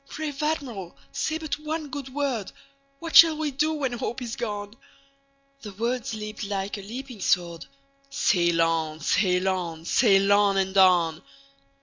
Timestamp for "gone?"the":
4.35-5.73